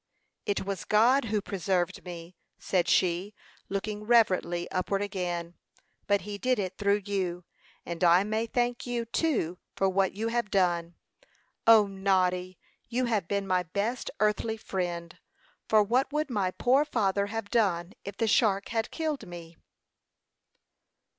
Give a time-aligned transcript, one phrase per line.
[0.47, 3.35] "It was God who preserved me," said she,
[3.69, 5.53] looking reverently upward again;
[6.07, 7.43] "but he did it through you;
[7.85, 10.95] and I may thank you, too, for what you have done.
[11.67, 12.57] O, Noddy,
[12.89, 15.19] you have been my best earthly friend;
[15.69, 19.55] for what would my poor father have done if the shark had killed me?"